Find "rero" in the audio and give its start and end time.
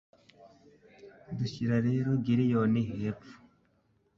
1.87-2.09